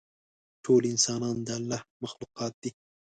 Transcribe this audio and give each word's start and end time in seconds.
ټول 0.63 0.81
انسانان 0.93 1.37
د 1.47 1.49
الله 1.57 1.79
مخلوقات 2.03 2.53
دي. 2.61 2.71